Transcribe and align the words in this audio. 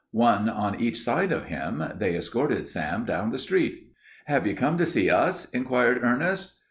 One 0.13 0.49
on 0.49 0.79
each 0.81 0.99
side 0.99 1.31
of 1.31 1.43
him, 1.45 1.83
they 1.99 2.15
escorted 2.15 2.67
Sam 2.67 3.05
down 3.05 3.29
the 3.31 3.37
street. 3.37 3.91
"Have 4.25 4.47
you 4.47 4.55
come 4.55 4.75
to 4.79 4.85
see 4.87 5.11
us?" 5.11 5.45
inquired 5.51 5.99
Ernest. 6.01 6.53